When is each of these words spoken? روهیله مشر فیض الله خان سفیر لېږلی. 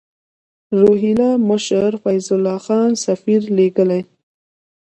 روهیله 0.79 1.29
مشر 1.49 1.91
فیض 2.03 2.27
الله 2.35 2.59
خان 2.65 2.91
سفیر 3.05 3.41
لېږلی. 3.55 4.01